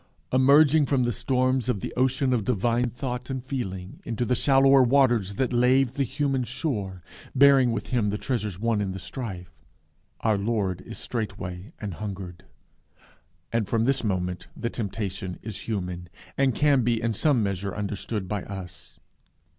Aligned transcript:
Emerging 0.33 0.83
from 0.83 1.03
the 1.03 1.13
storms 1.13 1.69
of 1.69 1.79
the 1.79 1.93
ocean 1.95 2.33
of 2.33 2.43
divine 2.43 2.89
thought 2.89 3.29
and 3.29 3.45
feeling 3.45 3.99
into 4.03 4.25
the 4.25 4.33
shallower 4.33 4.81
waters 4.81 5.35
that 5.35 5.53
lave 5.53 5.93
the 5.93 6.03
human 6.03 6.43
shore, 6.43 7.03
bearing 7.35 7.71
with 7.71 7.89
him 7.89 8.09
the 8.09 8.17
treasures 8.17 8.59
won 8.59 8.81
in 8.81 8.93
the 8.93 8.97
strife, 8.97 9.51
our 10.21 10.39
Lord 10.39 10.81
is 10.87 10.97
straightway 10.97 11.69
an 11.79 11.91
hungered; 11.91 12.45
and 13.53 13.67
from 13.69 13.85
this 13.85 14.03
moment 14.03 14.47
the 14.57 14.71
temptation 14.71 15.37
is 15.43 15.67
human, 15.67 16.09
and 16.35 16.55
can 16.55 16.81
be 16.81 16.99
in 16.99 17.13
some 17.13 17.43
measure 17.43 17.75
understood 17.75 18.27
by 18.27 18.41
us. 18.45 18.97